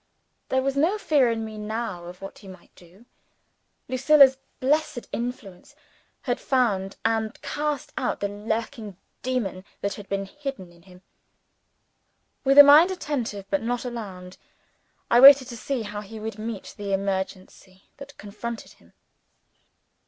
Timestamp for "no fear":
0.75-1.29